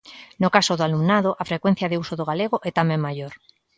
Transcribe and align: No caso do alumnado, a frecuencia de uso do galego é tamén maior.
No 0.41 0.49
caso 0.55 0.73
do 0.77 0.85
alumnado, 0.87 1.29
a 1.41 1.43
frecuencia 1.51 1.89
de 1.91 1.99
uso 2.03 2.13
do 2.17 2.27
galego 2.31 2.57
é 2.69 2.71
tamén 2.79 3.05
maior. 3.07 3.33